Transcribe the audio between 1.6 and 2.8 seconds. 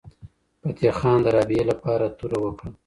لپاره توره وکړه.